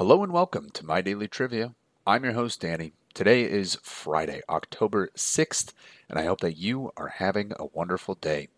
[0.00, 1.74] Hello and welcome to My Daily Trivia.
[2.06, 2.94] I'm your host, Danny.
[3.12, 5.74] Today is Friday, October 6th,
[6.08, 8.48] and I hope that you are having a wonderful day.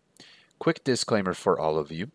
[0.57, 2.11] Quick disclaimer for all of you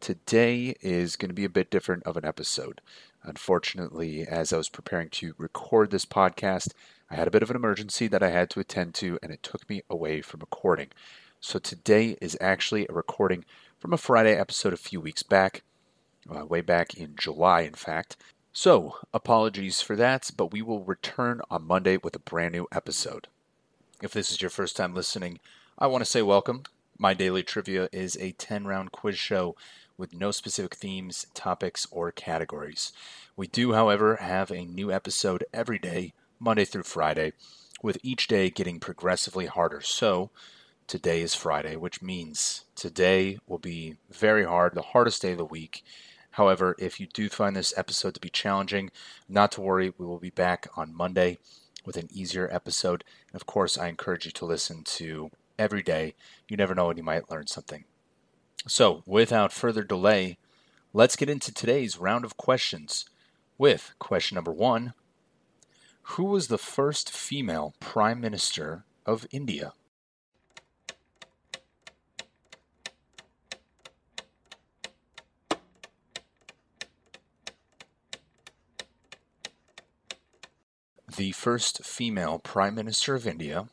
[0.00, 2.80] today is going to be a bit different of an episode.
[3.22, 6.72] Unfortunately, as I was preparing to record this podcast,
[7.10, 9.42] I had a bit of an emergency that I had to attend to, and it
[9.42, 10.88] took me away from recording.
[11.38, 13.44] So today is actually a recording
[13.78, 15.64] from a Friday episode a few weeks back,
[16.34, 18.16] uh, way back in July, in fact.
[18.52, 23.28] So, apologies for that, but we will return on Monday with a brand new episode.
[24.02, 25.38] If this is your first time listening,
[25.78, 26.64] I want to say welcome.
[26.98, 29.54] My Daily Trivia is a 10 round quiz show
[29.96, 32.92] with no specific themes, topics, or categories.
[33.36, 37.34] We do, however, have a new episode every day, Monday through Friday,
[37.84, 39.80] with each day getting progressively harder.
[39.80, 40.30] So,
[40.88, 45.44] today is Friday, which means today will be very hard, the hardest day of the
[45.44, 45.84] week.
[46.32, 48.90] However, if you do find this episode to be challenging,
[49.28, 51.38] not to worry, we will be back on Monday
[51.84, 53.04] with an easier episode.
[53.32, 56.14] And of course, I encourage you to listen to every day.
[56.48, 57.84] You never know when you might learn something.
[58.66, 60.38] So, without further delay,
[60.92, 63.06] let's get into today's round of questions
[63.58, 64.94] with question number one
[66.02, 69.72] Who was the first female Prime Minister of India?
[81.16, 83.66] The first female Prime Minister of India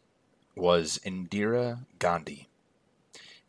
[0.56, 2.48] was Indira Gandhi.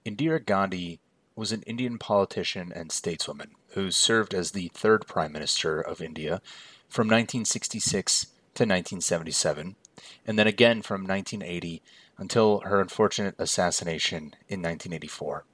[0.04, 1.00] Indira Gandhi
[1.34, 6.42] was an Indian politician and stateswoman who served as the third Prime Minister of India
[6.86, 9.76] from 1966 to 1977,
[10.26, 11.80] and then again from 1980
[12.18, 15.44] until her unfortunate assassination in 1984.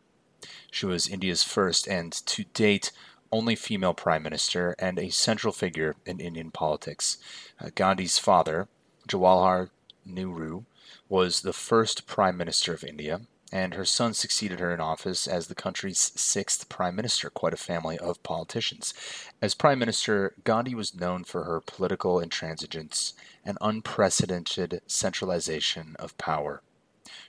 [0.73, 2.91] She was India's first and, to date,
[3.35, 7.19] only female prime minister and a central figure in Indian politics.
[7.61, 8.69] Uh, Gandhi's father,
[9.09, 9.71] Jawaharlal
[10.07, 10.63] Nehru,
[11.09, 15.49] was the first prime minister of India, and her son succeeded her in office as
[15.49, 18.95] the country's sixth prime minister, quite a family of politicians.
[19.43, 23.15] As prime minister, Gandhi was known for her political intransigence
[23.45, 26.63] and unprecedented centralization of power.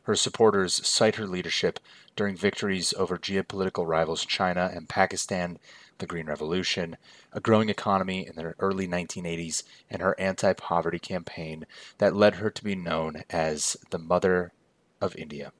[0.03, 1.79] Her supporters cite her leadership
[2.15, 5.57] during victories over geopolitical rivals China and Pakistan
[5.97, 6.97] the Green Revolution,
[7.31, 11.65] a growing economy in the early 1980s, and her anti poverty campaign
[11.97, 14.51] that led her to be known as the Mother
[15.01, 15.51] of India.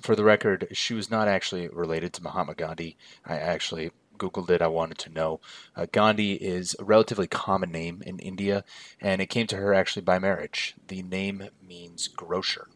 [0.00, 2.96] For the record, she was not actually related to Mahatma Gandhi.
[3.24, 4.62] I actually Googled it.
[4.62, 5.40] I wanted to know.
[5.76, 8.64] Uh, Gandhi is a relatively common name in India,
[9.00, 10.74] and it came to her actually by marriage.
[10.88, 12.68] The name means grocer.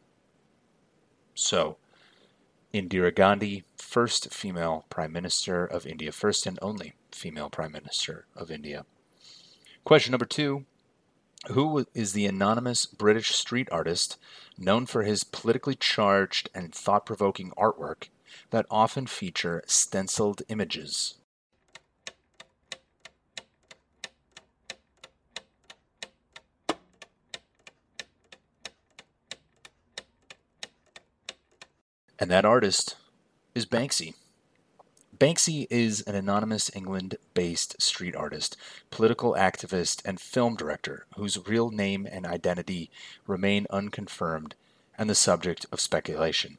[1.34, 1.76] So,
[2.74, 8.50] Indira Gandhi, first female Prime Minister of India, first and only female Prime Minister of
[8.50, 8.84] India.
[9.84, 10.66] Question number two
[11.50, 14.18] Who is the anonymous British street artist
[14.58, 18.08] known for his politically charged and thought provoking artwork
[18.50, 21.14] that often feature stenciled images?
[32.18, 32.96] And that artist
[33.54, 34.14] is Banksy.
[35.16, 38.56] Banksy is an anonymous England based street artist,
[38.90, 42.90] political activist, and film director whose real name and identity
[43.26, 44.54] remain unconfirmed
[44.96, 46.58] and the subject of speculation.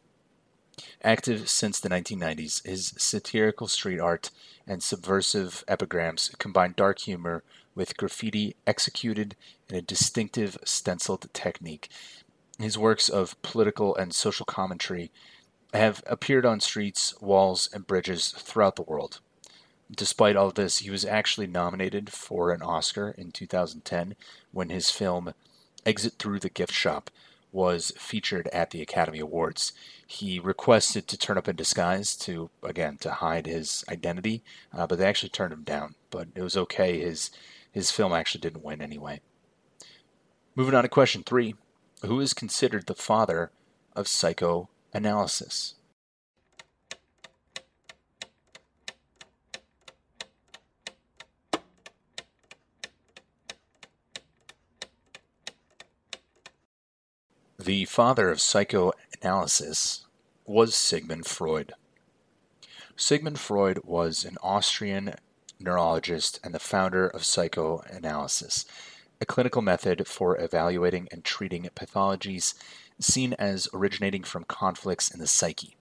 [1.03, 4.31] Active since the 1990s, his satirical street art
[4.65, 7.43] and subversive epigrams combine dark humor
[7.75, 9.35] with graffiti executed
[9.69, 11.89] in a distinctive stenciled technique.
[12.57, 15.11] His works of political and social commentary
[15.73, 19.19] have appeared on streets, walls, and bridges throughout the world.
[19.91, 24.15] Despite all this, he was actually nominated for an Oscar in 2010
[24.51, 25.33] when his film
[25.85, 27.09] Exit Through the Gift Shop
[27.51, 29.73] was featured at the Academy Awards.
[30.05, 34.43] He requested to turn up in disguise to, again, to hide his identity,
[34.73, 35.95] uh, but they actually turned him down.
[36.11, 36.99] But it was okay.
[36.99, 37.31] His
[37.71, 39.21] his film actually didn't win anyway.
[40.55, 41.55] Moving on to question three:
[42.05, 43.51] Who is considered the father
[43.95, 45.75] of psycho analysis.
[57.59, 60.05] The father of psychoanalysis
[60.45, 61.73] was Sigmund Freud.
[62.95, 65.15] Sigmund Freud was an Austrian
[65.59, 68.65] neurologist and the founder of psychoanalysis,
[69.21, 72.53] a clinical method for evaluating and treating pathologies
[72.99, 75.75] seen as originating from conflicts in the psyche.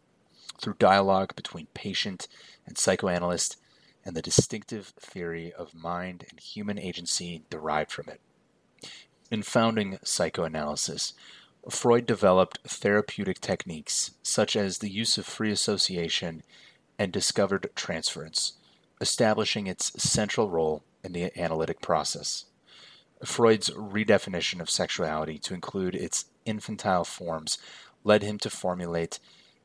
[0.61, 2.27] Through dialogue between patient
[2.67, 3.57] and psychoanalyst,
[4.05, 8.21] and the distinctive theory of mind and human agency derived from it.
[9.31, 11.13] In founding psychoanalysis,
[11.69, 16.43] Freud developed therapeutic techniques such as the use of free association
[16.99, 18.55] and discovered transference,
[19.01, 22.47] establishing its central role in the analytic process.
[23.25, 27.59] Freud's redefinition of sexuality to include its infantile forms
[28.05, 29.19] led him to formulate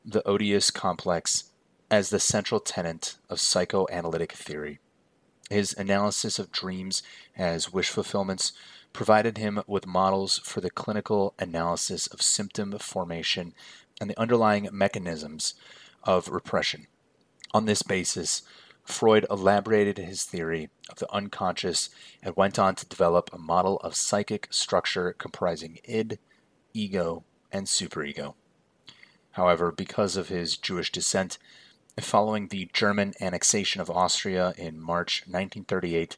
[0.04, 1.44] the Oedipus complex
[1.90, 4.80] as the central tenet of psychoanalytic theory.
[5.50, 7.02] His analysis of dreams
[7.36, 8.52] as wish fulfillments
[8.92, 13.54] provided him with models for the clinical analysis of symptom formation
[14.00, 15.54] and the underlying mechanisms
[16.02, 16.86] of repression.
[17.52, 18.42] On this basis,
[18.84, 21.88] Freud elaborated his theory of the unconscious
[22.22, 26.18] and went on to develop a model of psychic structure comprising id,
[26.74, 28.34] ego, and superego.
[29.32, 31.38] However, because of his Jewish descent,
[31.98, 36.16] following the German annexation of Austria in March 1938,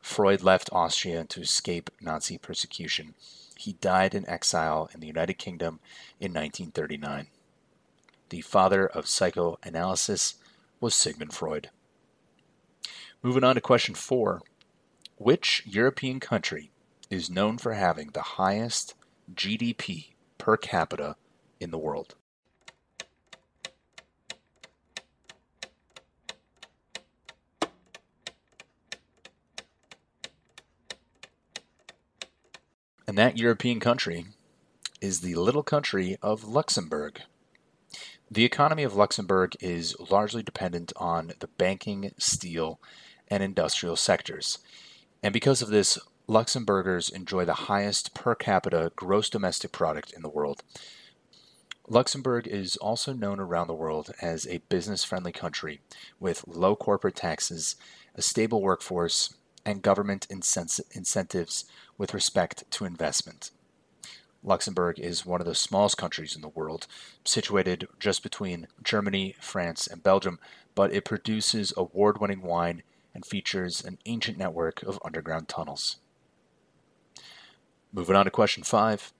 [0.00, 3.14] Freud left Austria to escape Nazi persecution.
[3.56, 5.80] He died in exile in the United Kingdom
[6.20, 7.26] in 1939.
[8.28, 10.34] The father of psychoanalysis
[10.80, 11.70] was Sigmund Freud.
[13.26, 14.40] Moving on to question four
[15.16, 16.70] Which European country
[17.10, 18.94] is known for having the highest
[19.34, 21.16] GDP per capita
[21.58, 22.14] in the world?
[33.08, 34.26] And that European country
[35.00, 37.22] is the little country of Luxembourg.
[38.30, 42.80] The economy of Luxembourg is largely dependent on the banking, steel,
[43.28, 44.58] and industrial sectors.
[45.22, 50.28] And because of this, Luxembourgers enjoy the highest per capita gross domestic product in the
[50.28, 50.62] world.
[51.88, 55.80] Luxembourg is also known around the world as a business friendly country
[56.18, 57.76] with low corporate taxes,
[58.16, 61.64] a stable workforce, and government incentives
[61.96, 63.52] with respect to investment.
[64.42, 66.86] Luxembourg is one of the smallest countries in the world,
[67.24, 70.38] situated just between Germany, France, and Belgium,
[70.74, 72.82] but it produces award winning wine
[73.16, 75.96] and features an ancient network of underground tunnels.
[77.90, 79.10] Moving on to question five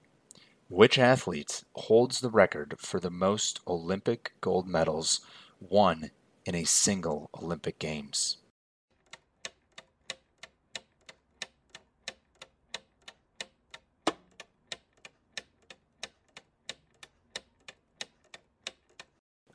[0.69, 5.21] Which athlete holds the record for the most Olympic gold medals
[5.59, 6.11] won
[6.45, 8.37] in a single Olympic Games?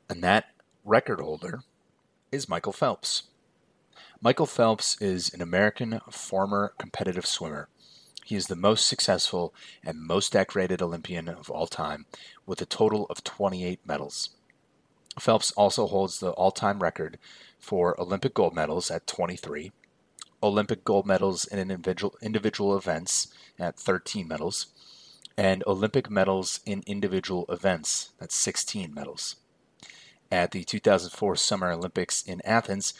[0.09, 0.47] And that
[0.83, 1.63] record holder
[2.29, 3.23] is Michael Phelps.
[4.23, 7.67] Michael Phelps is an American former competitive swimmer.
[8.23, 9.53] He is the most successful
[9.83, 12.05] and most decorated Olympian of all time,
[12.45, 14.29] with a total of 28 medals.
[15.19, 17.19] Phelps also holds the all time record
[17.59, 19.73] for Olympic gold medals at 23,
[20.41, 23.27] Olympic gold medals in individual, individual events
[23.59, 24.67] at 13 medals,
[25.35, 29.35] and Olympic medals in individual events, that's 16 medals
[30.33, 32.95] at the 2004 Summer Olympics in Athens,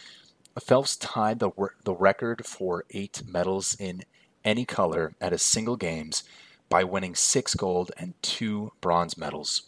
[0.60, 1.50] Phelps tied the,
[1.84, 4.04] the record for eight medals in
[4.44, 6.22] any color at a single games
[6.68, 9.62] by winning six gold and two bronze medals.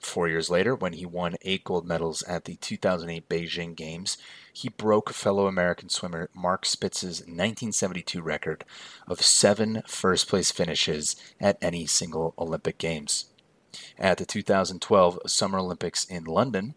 [0.00, 4.18] Four years later, when he won eight gold medals at the 2008 Beijing Games,
[4.52, 8.64] he broke fellow American swimmer Mark Spitz's 1972 record
[9.06, 13.26] of seven first place finishes at any single Olympic Games.
[13.96, 16.74] At the 2012 Summer Olympics in London,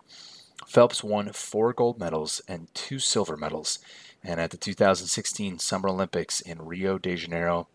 [0.67, 3.79] Phelps won four gold medals and two silver medals,
[4.23, 7.67] and at the 2016 Summer Olympics in Rio de Janeiro,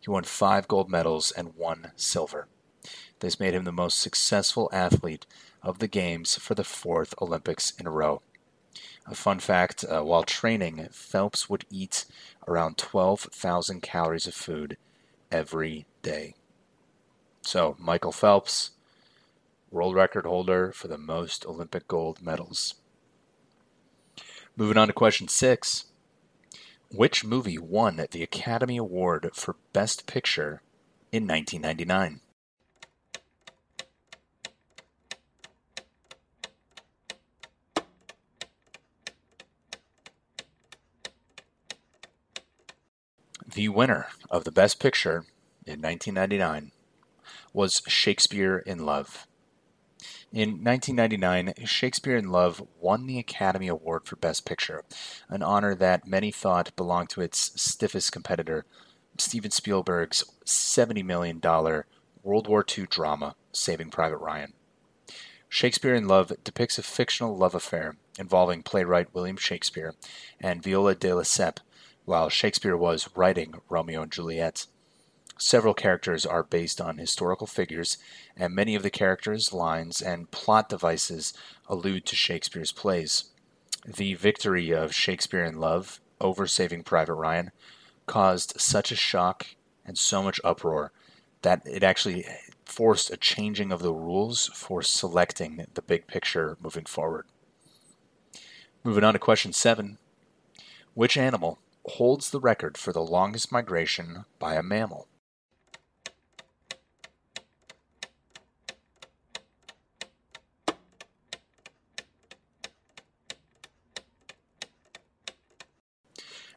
[0.00, 2.48] he won five gold medals and one silver.
[3.20, 5.26] This made him the most successful athlete
[5.62, 8.22] of the Games for the fourth Olympics in a row.
[9.06, 12.04] A fun fact uh, while training, Phelps would eat
[12.46, 14.76] around 12,000 calories of food
[15.30, 16.34] every day.
[17.42, 18.72] So, Michael Phelps,
[19.70, 22.74] world record holder for the most Olympic gold medals.
[24.56, 25.86] Moving on to question six.
[26.90, 30.62] Which movie won the Academy Award for Best Picture
[31.12, 32.20] in 1999?
[43.46, 45.24] The winner of the Best Picture
[45.66, 46.72] in 1999
[47.52, 49.26] was Shakespeare in Love.
[50.36, 54.84] In 1999, Shakespeare in Love won the Academy Award for Best Picture,
[55.30, 58.66] an honor that many thought belonged to its stiffest competitor,
[59.16, 61.40] Steven Spielberg's $70 million
[62.22, 64.52] World War II drama, Saving Private Ryan.
[65.48, 69.94] Shakespeare in Love depicts a fictional love affair involving playwright William Shakespeare
[70.38, 71.62] and Viola de Lesseps
[72.04, 74.66] while Shakespeare was writing Romeo and Juliet.
[75.38, 77.98] Several characters are based on historical figures,
[78.36, 81.34] and many of the characters, lines, and plot devices
[81.68, 83.24] allude to Shakespeare's plays.
[83.86, 87.50] The victory of Shakespeare in Love over Saving Private Ryan
[88.06, 89.46] caused such a shock
[89.84, 90.90] and so much uproar
[91.42, 92.24] that it actually
[92.64, 97.26] forced a changing of the rules for selecting the big picture moving forward.
[98.82, 99.98] Moving on to question seven
[100.94, 105.08] Which animal holds the record for the longest migration by a mammal?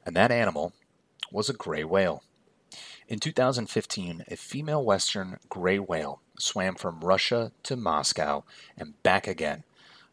[0.10, 0.74] And that animal
[1.32, 2.24] was a gray whale.
[3.08, 8.44] In 2015, a female western gray whale swam from Russia to Moscow
[8.76, 9.66] and back again,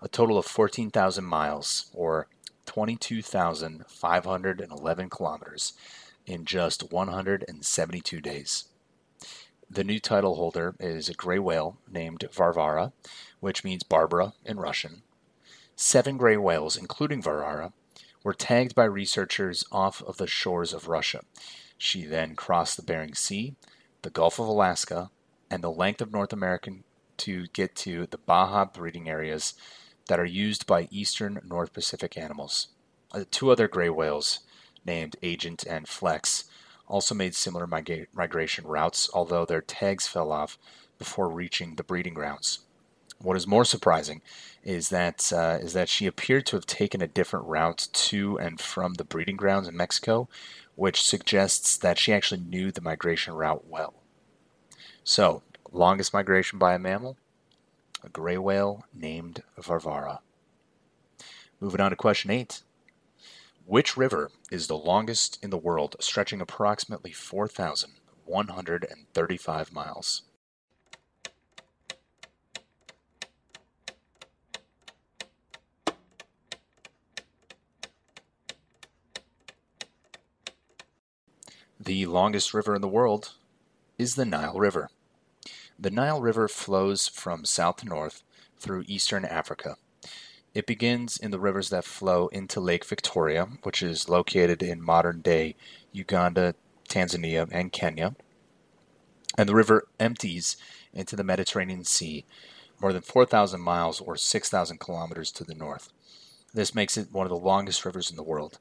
[0.03, 2.27] a total of 14,000 miles, or
[2.67, 5.73] 22,511 kilometers,
[6.27, 8.65] in just 172 days.
[9.71, 12.93] The new title holder is a gray whale named Varvara,
[13.41, 15.01] which means Barbara in Russian.
[15.75, 17.73] Seven gray whales, including Varvara,
[18.27, 21.21] were tagged by researchers off of the shores of Russia.
[21.79, 23.55] She then crossed the Bering Sea,
[24.03, 25.13] the Gulf of Alaska,
[25.49, 26.73] and the length of North America
[27.19, 29.55] to get to the Baja breeding areas
[30.09, 32.67] that are used by eastern North Pacific animals.
[33.13, 34.41] Uh, two other gray whales,
[34.85, 36.47] named Agent and Flex,
[36.89, 40.59] also made similar migra- migration routes, although their tags fell off
[40.99, 42.66] before reaching the breeding grounds.
[43.19, 44.21] What is more surprising
[44.63, 48.61] is that uh, is that she appeared to have taken a different route to and
[48.61, 50.29] from the breeding grounds in Mexico,
[50.75, 53.95] which suggests that she actually knew the migration route well.
[55.03, 55.43] So,
[55.73, 57.17] longest migration by a mammal?
[58.05, 60.21] A gray whale named Varvara.
[61.59, 62.63] Moving on to question 8.
[63.65, 70.23] Which river is the longest in the world, stretching approximately 4,135 miles?
[81.87, 83.35] The longest river in the world
[83.97, 84.91] is the Nile River.
[85.79, 88.25] The Nile River flows from south to north
[88.59, 89.77] through eastern Africa.
[90.53, 95.21] It begins in the rivers that flow into Lake Victoria, which is located in modern
[95.21, 95.55] day
[95.93, 96.57] Uganda,
[96.89, 98.17] Tanzania, and Kenya.
[99.39, 100.57] And the river empties
[100.93, 102.25] into the Mediterranean Sea
[102.81, 105.93] more than 4,000 miles or 6,000 kilometers to the north.
[106.53, 108.59] This makes it one of the longest rivers in the world.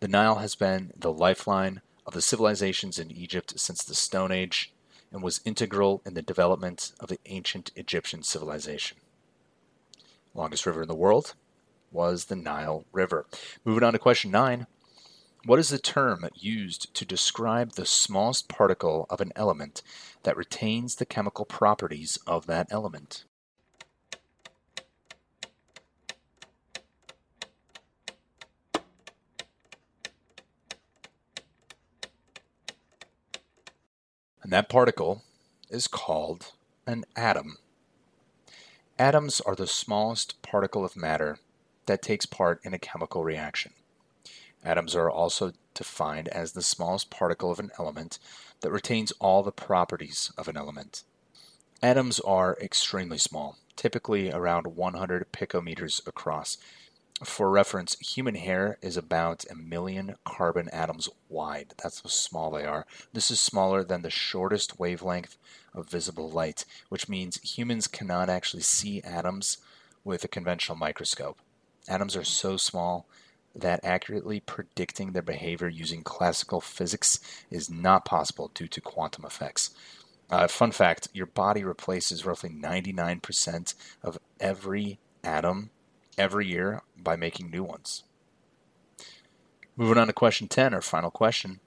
[0.00, 4.72] The Nile has been the lifeline of the civilizations in Egypt since the Stone Age
[5.12, 8.98] and was integral in the development of the ancient Egyptian civilization.
[10.34, 11.34] Longest river in the world
[11.90, 13.26] was the Nile River.
[13.64, 14.66] Moving on to question nine.
[15.44, 19.82] What is the term used to describe the smallest particle of an element
[20.24, 23.24] that retains the chemical properties of that element?
[34.46, 35.24] And that particle
[35.70, 36.52] is called
[36.86, 37.56] an atom.
[38.96, 41.40] Atoms are the smallest particle of matter
[41.86, 43.72] that takes part in a chemical reaction.
[44.64, 48.20] Atoms are also defined as the smallest particle of an element
[48.60, 51.02] that retains all the properties of an element.
[51.82, 56.56] Atoms are extremely small, typically around 100 picometers across,
[57.24, 61.72] for reference, human hair is about a million carbon atoms wide.
[61.82, 62.86] That's how small they are.
[63.12, 65.38] This is smaller than the shortest wavelength
[65.72, 69.56] of visible light, which means humans cannot actually see atoms
[70.04, 71.38] with a conventional microscope.
[71.88, 73.06] Atoms are so small
[73.54, 77.18] that accurately predicting their behavior using classical physics
[77.50, 79.70] is not possible due to quantum effects.
[80.28, 85.70] Uh, fun fact your body replaces roughly 99% of every atom
[86.18, 88.04] every year by making new ones.
[89.76, 91.60] Moving on to question 10, our final question.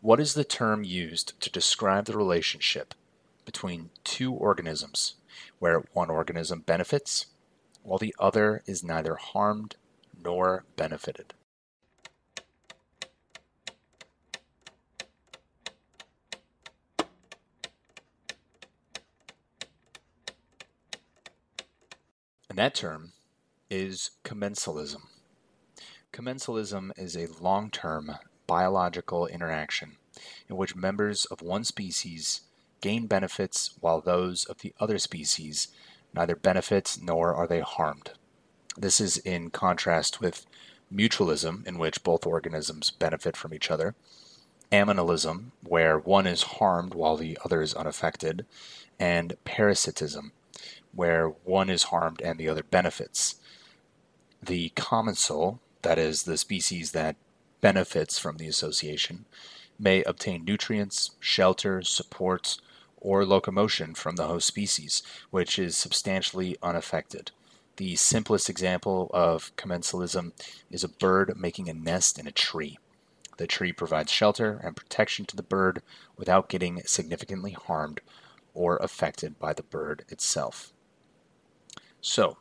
[0.00, 2.94] What is the term used to describe the relationship
[3.44, 5.14] between two organisms
[5.58, 7.26] where one organism benefits
[7.82, 9.76] while the other is neither harmed
[10.22, 11.34] nor benefited?
[22.54, 23.14] And that term
[23.68, 25.08] is commensalism.
[26.12, 28.12] Commensalism is a long term
[28.46, 29.96] biological interaction
[30.48, 32.42] in which members of one species
[32.80, 35.66] gain benefits while those of the other species
[36.14, 38.12] neither benefit nor are they harmed.
[38.76, 40.46] This is in contrast with
[40.94, 43.96] mutualism, in which both organisms benefit from each other,
[44.70, 48.46] amensalism, where one is harmed while the other is unaffected,
[49.00, 50.30] and parasitism,
[50.94, 53.36] where one is harmed and the other benefits.
[54.42, 57.16] The common commensal, that is, the species that
[57.60, 59.24] benefits from the association,
[59.78, 62.58] may obtain nutrients, shelter, support,
[62.98, 67.30] or locomotion from the host species, which is substantially unaffected.
[67.76, 70.32] The simplest example of commensalism
[70.70, 72.78] is a bird making a nest in a tree.
[73.38, 75.82] The tree provides shelter and protection to the bird
[76.16, 78.00] without getting significantly harmed
[78.52, 80.73] or affected by the bird itself.
[82.06, 82.36] So,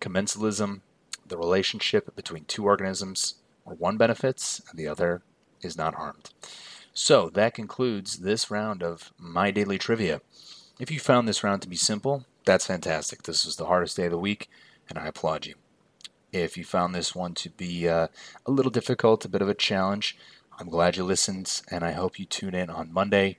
[0.00, 0.80] commensalism,
[1.26, 3.34] the relationship between two organisms
[3.64, 5.20] where one benefits and the other
[5.60, 6.30] is not harmed.
[6.94, 10.22] So, that concludes this round of My Daily Trivia.
[10.80, 13.24] If you found this round to be simple, that's fantastic.
[13.24, 14.48] This was the hardest day of the week,
[14.88, 15.56] and I applaud you.
[16.32, 18.08] If you found this one to be uh,
[18.46, 20.16] a little difficult, a bit of a challenge,
[20.58, 23.36] I'm glad you listened, and I hope you tune in on Monday.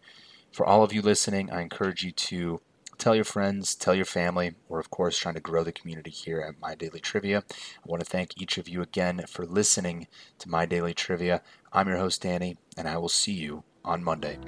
[0.52, 2.62] For all of you listening, I encourage you to
[2.98, 4.56] tell your friends, tell your family.
[4.68, 7.44] We're, of course, trying to grow the community here at My Daily Trivia.
[7.50, 10.08] I want to thank each of you again for listening
[10.40, 11.42] to My Daily Trivia.
[11.72, 14.40] I'm your host, Danny, and I will see you on Monday.